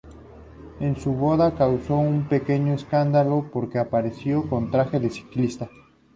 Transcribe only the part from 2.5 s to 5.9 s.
escándalo porque apareció con traje de ciclista.